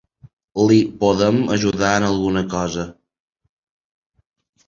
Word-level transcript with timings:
Li 0.69 0.77
podem 1.01 1.35
ajudar 1.57 1.91
en 1.97 2.05
alguna 2.07 2.43
cosa? 2.53 2.87